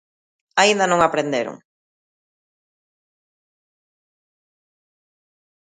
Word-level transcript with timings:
Aínda 0.61 0.85
non 0.87 0.99
aprenderon. 1.01 1.55